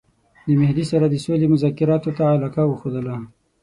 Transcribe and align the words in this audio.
د 0.47 0.49
مهدي 0.61 0.85
سره 0.91 1.05
د 1.09 1.15
سولي 1.25 1.47
مذاکراتو 1.53 2.11
ته 2.17 2.23
علاقه 2.35 2.63
وښودله. 2.67 3.15